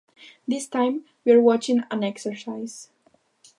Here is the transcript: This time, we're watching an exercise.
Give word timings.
This 0.47 0.65
time, 0.67 1.05
we're 1.25 1.39
watching 1.39 1.83
an 1.91 2.03
exercise. 2.03 2.89